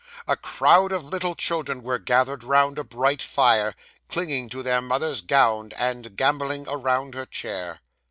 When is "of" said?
0.91-1.03